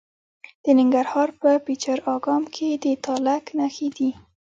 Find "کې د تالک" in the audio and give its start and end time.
2.55-3.45